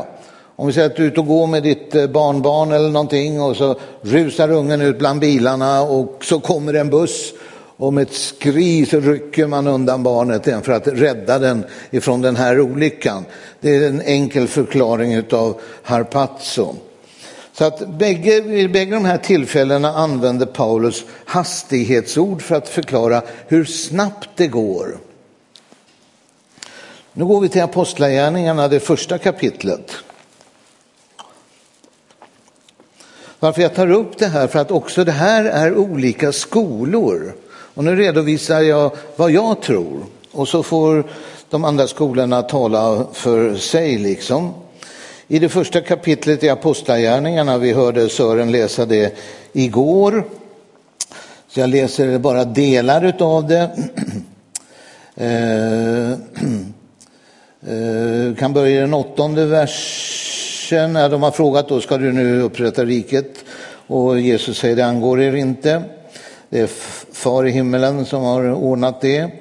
[0.55, 3.41] Om vi säger att du är ute och går med ditt eh, barnbarn eller någonting
[3.41, 7.33] och så rusar ungen ut bland bilarna och så kommer en buss
[7.77, 12.35] och med ett skri så rycker man undan barnet för att rädda den ifrån den
[12.35, 13.25] här olyckan.
[13.59, 16.75] Det är en enkel förklaring av Harpazzo.
[17.53, 23.65] Så att bägge, vid bägge de här tillfällena använder Paulus hastighetsord för att förklara hur
[23.65, 24.97] snabbt det går.
[27.13, 29.91] Nu går vi till Apostlagärningarna, det första kapitlet.
[33.39, 37.35] Varför jag tar upp det här, för att också det här är olika skolor.
[37.49, 41.03] Och nu redovisar jag vad jag tror och så får
[41.49, 44.53] de andra skolorna tala för sig liksom.
[45.31, 49.17] I det första kapitlet i Apostlagärningarna, vi hörde Sören läsa det
[49.53, 50.23] igår,
[51.47, 53.69] så jag läser bara delar av det.
[55.21, 56.11] Eh,
[57.71, 60.93] eh, kan börja i den åttonde versen.
[60.93, 63.45] De har frågat då, ska du nu upprätta riket?
[63.87, 65.83] Och Jesus säger, det angår er inte.
[66.49, 66.69] Det är
[67.13, 69.31] far i himmelen som har ordnat det.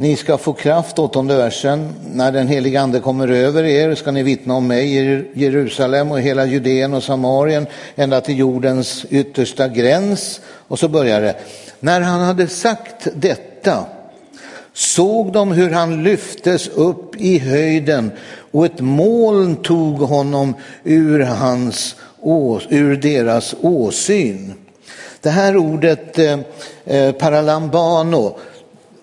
[0.00, 4.22] Ni ska få kraft, åttonde versen, när den helige ande kommer över er ska ni
[4.22, 10.40] vittna om mig i Jerusalem och hela Judeen och Samarien ända till jordens yttersta gräns.
[10.68, 11.36] Och så börjar det.
[11.80, 13.84] När han hade sagt detta
[14.72, 18.10] såg de hur han lyftes upp i höjden
[18.50, 21.96] och ett moln tog honom ur, hans,
[22.68, 24.54] ur deras åsyn.
[25.20, 26.38] Det här ordet eh,
[26.84, 28.38] eh paralambano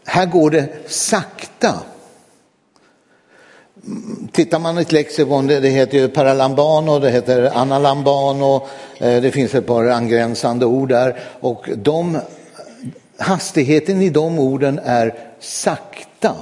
[0.08, 1.74] här går det sakta.
[4.32, 8.68] Tittar man i ett lexikon, det heter ju paralambano, det heter analambano,
[8.98, 11.20] eh, det finns ett par angränsande ord där.
[11.40, 12.18] Och de,
[13.18, 16.36] hastigheten i de orden är sakta.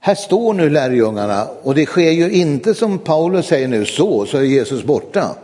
[0.00, 4.38] Här står nu lärjungarna och det sker ju inte som Paulus säger nu, så, så
[4.38, 5.34] är Jesus borta.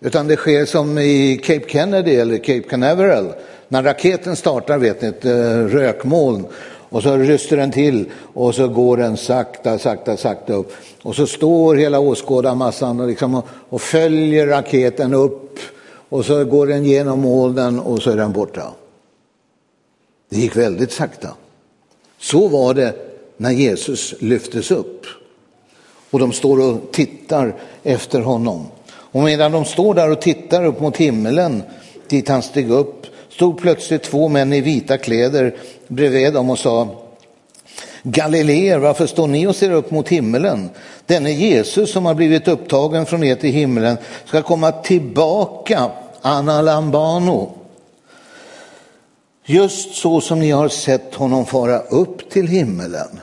[0.00, 3.32] Utan det sker som i Cape Kennedy eller Cape Canaveral.
[3.72, 6.46] När raketen startar, vet ni, ett eh, rökmoln
[6.88, 10.72] och så ryster den till och så går den sakta, sakta, sakta upp.
[11.02, 15.58] Och så står hela åskådarmassan och, liksom och, och följer raketen upp
[16.08, 18.62] och så går den genom molnen och så är den borta.
[20.30, 21.28] Det gick väldigt sakta.
[22.18, 22.94] Så var det
[23.36, 25.06] när Jesus lyftes upp.
[26.10, 28.66] Och de står och tittar efter honom.
[28.90, 31.62] Och medan de står där och tittar upp mot himmelen
[32.08, 32.99] dit han steg upp
[33.40, 35.54] stod plötsligt två män i vita kläder
[35.88, 36.88] bredvid dem och sa
[38.02, 40.70] Galileer, varför står ni och ser upp mot himmelen?
[41.06, 47.52] Denne Jesus som har blivit upptagen från er till himmelen ska komma tillbaka, analambano.
[49.44, 53.20] Just så som ni har sett honom fara upp till himmelen.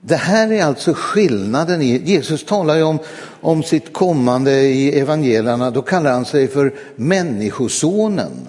[0.00, 1.82] Det här är alltså skillnaden.
[1.82, 2.98] I, Jesus talar ju om,
[3.40, 8.48] om sitt kommande i evangelierna, då kallar han sig för Människosonen.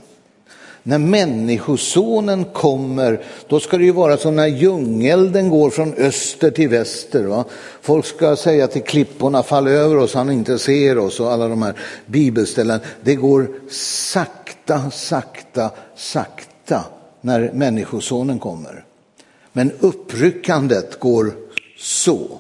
[0.88, 6.70] När Människosonen kommer, då ska det ju vara som när djungelden går från öster till
[6.70, 7.24] väster.
[7.24, 7.46] Va?
[7.82, 11.62] Folk ska säga till klipporna, fall över oss, han inte ser oss och alla de
[11.62, 11.74] här
[12.06, 12.80] bibelställen.
[13.02, 16.84] Det går sakta, sakta, sakta
[17.22, 18.86] när Människosonen kommer.
[19.54, 21.32] Men uppryckandet går
[21.78, 22.40] så.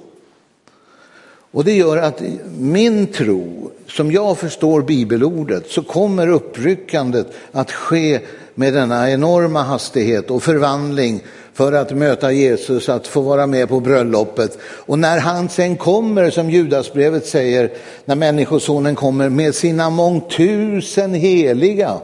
[1.55, 2.21] Och det gör att
[2.59, 8.19] min tro, som jag förstår bibelordet, så kommer uppryckandet att ske
[8.55, 13.79] med denna enorma hastighet och förvandling för att möta Jesus, att få vara med på
[13.79, 14.57] bröllopet.
[14.61, 17.71] Och när han sen kommer, som Judasbrevet säger,
[18.05, 21.97] när Människosonen kommer med sina mångtusen heliga,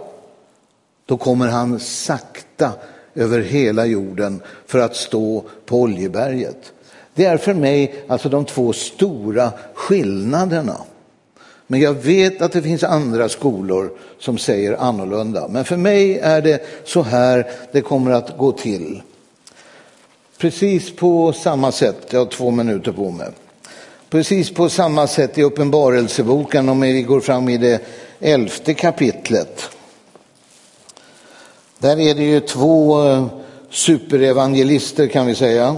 [1.06, 2.72] då kommer han sakta
[3.16, 6.74] över hela jorden för att stå på Oljeberget.
[7.22, 10.78] Det är för mig alltså de två stora skillnaderna.
[11.68, 15.48] Men jag vet att det finns andra skolor som säger annorlunda.
[15.48, 19.02] Men för mig är det så här det kommer att gå till.
[20.38, 23.28] Precis på samma sätt, jag har två minuter på mig.
[24.10, 27.82] Precis på samma sätt i Uppenbarelseboken, om vi går fram i det
[28.20, 29.70] elfte kapitlet.
[31.80, 33.28] Där är det ju två eh,
[33.70, 35.78] superevangelister kan vi säga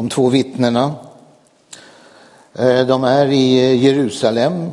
[0.00, 0.92] de två vittnena.
[2.58, 4.70] Eh, de är i eh, Jerusalem.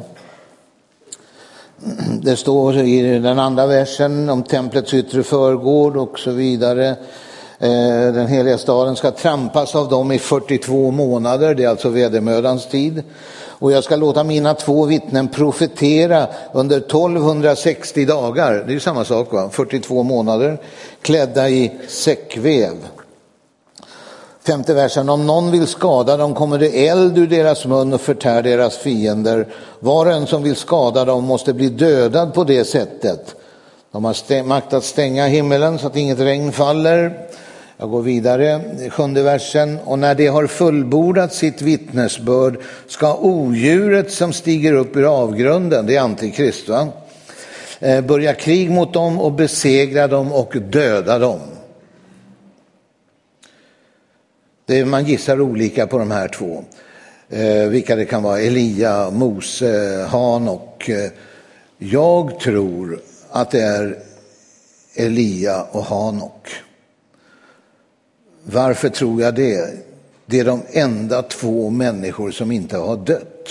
[2.22, 6.88] Det står i den andra versen om templets yttre förgård och så vidare.
[7.60, 12.68] Eh, den heliga staden ska trampas av dem i 42 månader, det är alltså vedermödans
[12.68, 13.04] tid.
[13.60, 19.06] Och jag ska låta mina två vittnen profetera under 1260 dagar, det är ju samma
[19.06, 20.62] sak va, 42 månader,
[21.02, 22.76] klädda i säckväv.
[24.48, 28.44] Femte versen, om någon vill skada dem kommer det eld ur deras mun och förtär
[28.44, 29.48] deras fiender.
[29.80, 33.36] Var och en som vill skada dem måste bli dödad på det sättet.
[33.92, 37.28] De har makt att stänga himmelen så att inget regn faller.
[37.78, 39.80] Jag går vidare, sjunde versen.
[39.86, 45.96] Och när de har fullbordat sitt vittnesbörd ska odjuret som stiger upp ur avgrunden, det
[45.96, 46.88] är antikrist, va?
[47.80, 51.40] Eh, börja krig mot dem och besegra dem och döda dem.
[54.68, 56.64] Det, man gissar olika på de här två.
[57.30, 60.90] eh, vilka det kan vara, Elia, Mose, Hanok.
[60.90, 61.12] Eh,
[61.78, 63.00] jag tror
[63.30, 63.98] att det är
[64.96, 66.50] Elia och Hanok.
[68.44, 69.74] Varför tror jag det?
[70.26, 73.50] Det är de enda två människor som inte har dött.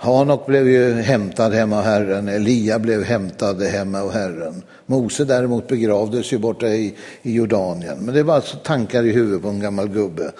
[0.00, 4.62] Hanok blev ju hämtad hemma av Herren, Elia blev hämtad hemma av Herren.
[4.86, 7.98] Mose däremot begravdes ju borta i, i Jordanien.
[7.98, 10.32] Men det var alltså tankar i huvudet på en gammal gubbe.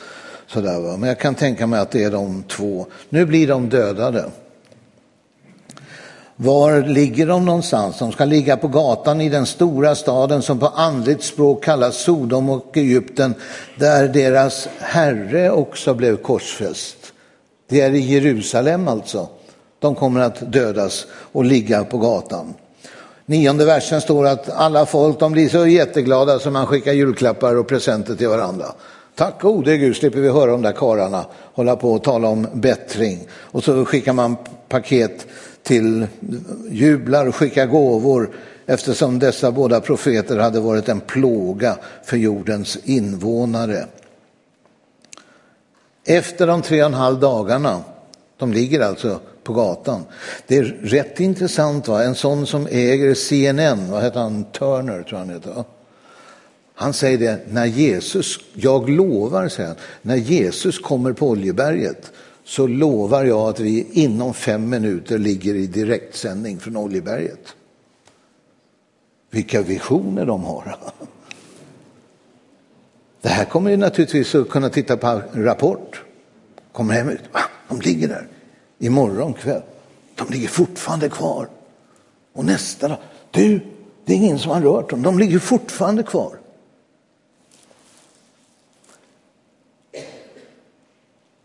[0.47, 0.97] Sådär, va?
[0.97, 2.87] Men jag kan tänka mig att det är de två.
[3.09, 4.25] Nu blir de dödade.
[6.37, 7.99] Var ligger de någonstans?
[7.99, 12.51] De ska ligga på gatan i den stora staden som på andligt språk kallas Sodom
[12.51, 13.35] och Egypten,
[13.77, 16.97] där deras herre också blev korsfäst.
[17.69, 19.29] Det är i Jerusalem alltså.
[19.79, 22.55] De kommer att dödas och ligga på gatan.
[23.27, 27.69] Nionde versen står att alla folk de blir så jätteglada som man skickar julklappar och
[27.69, 28.67] presenter till varandra.
[29.15, 33.29] Tack gode Gud slipper vi höra de där karlarna hålla på och tala om bättring.
[33.33, 34.37] Och så skickar man
[34.69, 35.27] paket
[35.63, 36.07] till
[36.71, 38.31] jublar och skickar gåvor
[38.67, 43.87] eftersom dessa båda profeter hade varit en plåga för jordens invånare.
[46.05, 47.81] Efter de tre och en halv dagarna,
[48.39, 50.05] de ligger alltså på gatan.
[50.47, 52.05] Det är rätt intressant, va?
[52.05, 55.65] en sån som äger CNN, vad heter han, Turner tror han heter.
[56.75, 62.13] Han säger det, när Jesus, jag lovar, säger han, när Jesus kommer på Oljeberget
[62.45, 67.55] så lovar jag att vi inom fem minuter ligger i direktsändning från Oljeberget.
[69.31, 70.77] Vilka visioner de har.
[73.21, 76.03] Det här kommer ju naturligtvis att kunna titta på rapport.
[76.73, 77.21] Kommer hem ut,
[77.69, 78.29] de ligger där
[78.79, 79.63] imorgon kväll.
[80.15, 81.49] De ligger fortfarande kvar.
[82.33, 82.99] Och nästa dag,
[83.31, 83.61] du,
[84.05, 86.39] det är ingen som har rört dem, de ligger fortfarande kvar.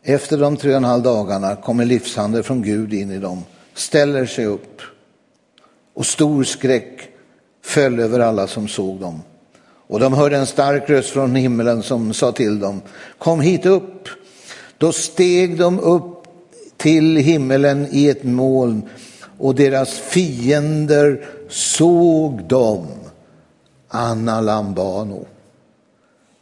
[0.04, 4.26] Efter de tre och en halv dagarna kommer livshandel från Gud in i dem, ställer
[4.26, 4.82] sig upp
[5.94, 7.10] och stor skräck
[7.62, 9.22] föll över alla som såg dem.
[9.88, 12.82] Och de hörde en stark röst från himmelen som sa till dem,
[13.18, 14.10] kom hit upp.
[14.78, 16.13] Då steg de upp
[16.84, 18.82] till himmelen i ett moln
[19.38, 22.88] och deras fiender såg dem,
[23.88, 25.26] Anna Lambano.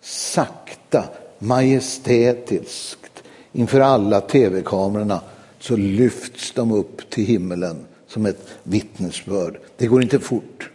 [0.01, 1.03] Sakta,
[1.39, 5.21] majestätiskt inför alla tv-kamerorna
[5.59, 9.57] så lyfts de upp till himmelen som ett vittnesbörd.
[9.77, 10.69] Det går inte fort.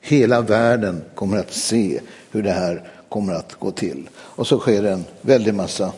[0.00, 4.08] Hela världen kommer att se hur det här kommer att gå till.
[4.16, 5.92] Och så sker en väldig massa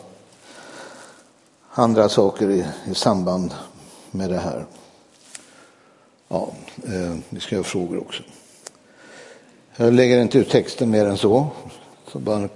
[1.75, 3.53] andra saker i, i samband
[4.11, 4.65] med det här.
[6.27, 6.53] Ja,
[6.83, 8.23] eh, vi ska ha frågor också.
[9.75, 11.47] Jag lägger inte ut texten mer än så,
[12.07, 12.49] så bara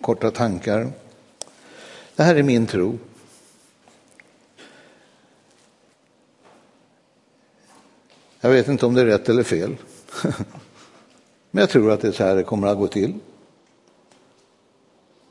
[0.00, 0.92] korta tankar.
[2.16, 2.98] Det här är min tro.
[8.40, 9.76] Jag vet inte om det är rätt eller fel.
[11.50, 13.14] Men jag tror att det är så här det kommer att gå till.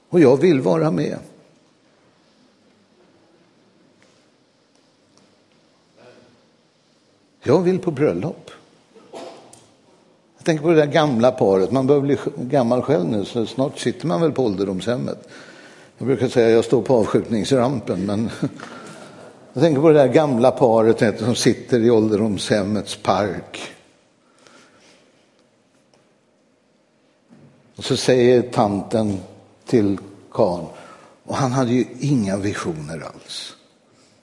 [0.09, 1.19] Och jag vill vara med.
[7.47, 8.51] Jag vill på bröllop.
[10.37, 11.71] Jag tänker på det där gamla paret.
[11.71, 15.27] Man börjar bli gammal själv nu, så snart sitter man väl på ålderdomshemmet.
[15.97, 18.29] Jag brukar säga att jag står på avskjutningsrampen, men
[19.53, 23.59] jag tänker på det där gamla paret som sitter i ålderdomshemmets park.
[27.75, 29.19] Och så säger tanten
[29.65, 29.97] till
[30.31, 30.65] karln,
[31.23, 33.55] och han hade ju inga visioner alls.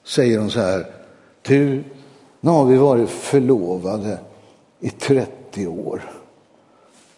[0.03, 0.85] Säger hon så här,
[1.41, 1.83] du,
[2.45, 4.19] nu har vi varit förlovade
[4.79, 6.01] i 30 år.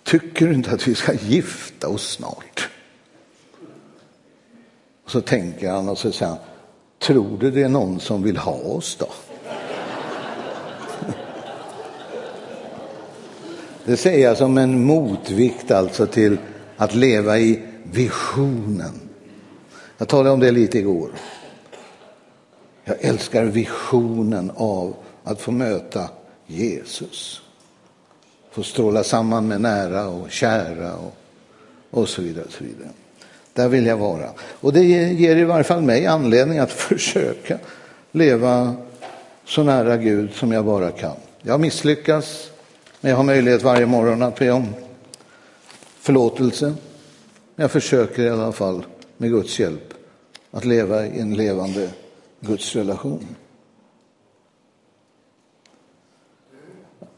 [0.03, 2.69] Tycker du inte att vi ska gifta oss snart?
[5.03, 6.39] Och så tänker han och så säger han,
[6.99, 9.07] tror du det är någon som vill ha oss då?
[13.85, 16.37] Det säger jag som en motvikt alltså till
[16.77, 19.09] att leva i visionen.
[19.97, 21.11] Jag talade om det lite igår.
[22.83, 24.95] Jag älskar visionen av
[25.27, 26.09] att få möta
[26.45, 27.41] Jesus.
[28.51, 31.15] Få stråla samman med nära och kära och,
[31.91, 32.45] och så vidare.
[32.45, 32.89] Och så vidare.
[33.53, 34.29] Där vill jag vara.
[34.39, 37.57] Och det ger i varje fall mig anledning att försöka
[38.11, 38.75] leva
[39.45, 41.15] så nära Gud som jag bara kan.
[41.41, 42.49] Jag misslyckas,
[43.01, 44.73] men jag har möjlighet varje morgon att be om
[45.99, 46.73] förlåtelse.
[47.55, 48.85] Jag försöker i alla fall
[49.17, 49.93] med Guds hjälp
[50.51, 51.89] att leva i en levande
[52.39, 53.27] Guds relation.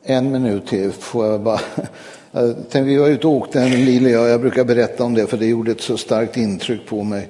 [0.10, 1.60] En minut till får jag bara...
[2.72, 5.28] Jag vi var ute och åkte, en Lili och jag, jag brukar berätta om det
[5.28, 7.30] för det gjorde ett så starkt intryck på mig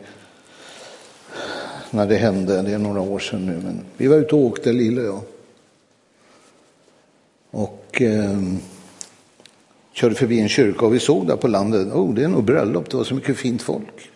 [1.92, 2.62] när det hände.
[2.62, 3.62] Det är några år sedan nu.
[3.64, 5.22] Men vi var ute och åkte, Lili och jag.
[7.52, 8.40] Och eh,
[9.94, 12.90] körde förbi en kyrka och vi såg där på landet, oh, det är nog bröllop,
[12.90, 14.10] det var så mycket fint folk.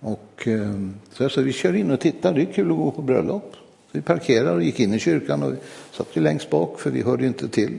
[0.00, 0.72] Och eh,
[1.12, 3.56] så jag sa, vi kör in och tittar, det är kul att gå på bröllop.
[3.94, 5.56] Vi parkerade och gick in i kyrkan och vi
[5.92, 7.78] satt ju längst bak för vi hörde inte till.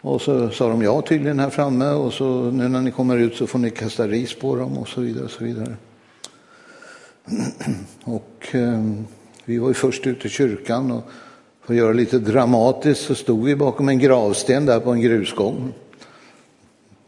[0.00, 3.36] Och så sa de ja tydligen här framme och så nu när ni kommer ut
[3.36, 5.24] så får ni kasta ris på dem och så vidare.
[5.24, 5.76] Och så vidare.
[8.04, 8.84] Och eh,
[9.44, 11.02] vi var ju först ute i kyrkan och
[11.64, 15.00] för att göra det lite dramatiskt så stod vi bakom en gravsten där på en
[15.00, 15.72] grusgång.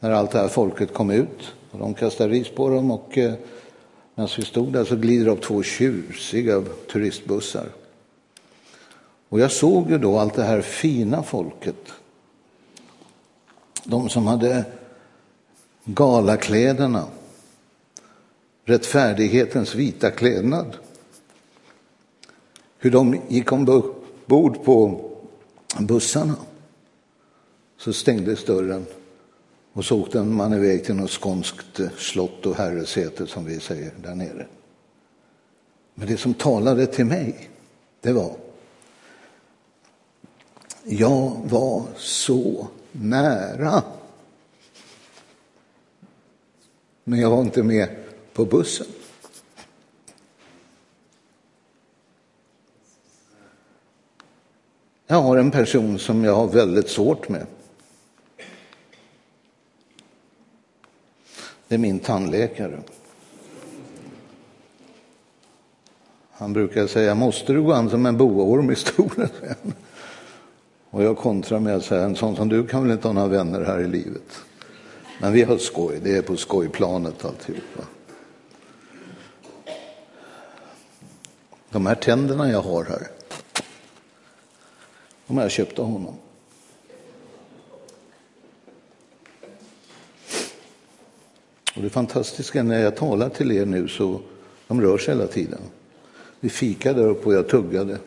[0.01, 3.35] När allt det här folket kom ut och de kastade ris på dem och eh,
[4.15, 6.63] medan vi stod där så glider upp två tjusiga
[6.93, 7.67] turistbussar.
[9.29, 11.93] Och jag såg ju då allt det här fina folket.
[13.85, 14.65] De som hade
[15.85, 17.07] galakläderna,
[18.65, 20.77] rättfärdighetens vita klädnad.
[22.79, 25.11] Hur de gick ombord på
[25.79, 26.37] bussarna.
[27.77, 28.87] Så stängdes dörren
[29.73, 34.15] och så åkte man iväg till något skånskt slott och herresäte som vi säger där
[34.15, 34.47] nere.
[35.95, 37.51] Men det som talade till mig,
[38.01, 38.37] det var
[40.85, 43.83] jag var så nära.
[47.05, 47.89] Men jag var inte med
[48.33, 48.87] på bussen.
[55.07, 57.47] Jag har en person som jag har väldigt svårt med.
[61.69, 62.83] Det är min tandläkare.
[66.31, 69.29] Han brukar säga, måste du gå an som en boorm i stolen?
[70.95, 73.29] Och jag kontrar med att säga, en sån som du kan väl inte ha några
[73.29, 74.45] vänner här i livet?
[75.21, 77.83] Men vi har skoj, det är på skojplanet alltihopa.
[81.71, 83.09] De här tänderna jag har här,
[85.27, 86.15] de har jag köpt av honom.
[91.77, 94.21] Och det fantastiska när jag talar till er nu så
[94.67, 95.61] de rör sig hela tiden.
[96.41, 97.99] Vi fikade där uppe och jag tuggade.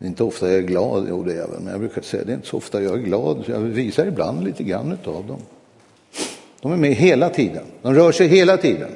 [0.00, 2.02] Det är inte ofta jag är glad, jo det är jag väl, men jag brukar
[2.02, 3.44] säga det är inte så ofta jag är glad.
[3.46, 5.40] Jag visar ibland lite grann av dem.
[6.60, 8.90] De är med hela tiden, de rör sig hela tiden.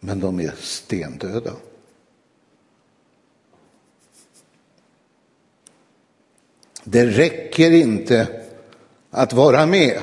[0.00, 1.52] Men de är stendöda.
[6.84, 8.28] Det räcker inte
[9.10, 10.00] att vara med.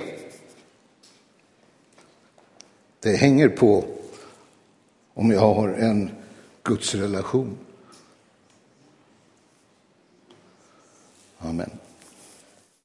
[2.99, 3.98] Det hänger på
[5.19, 6.09] om jag har en
[6.63, 7.57] gudsrelation.
[11.39, 11.69] Amen.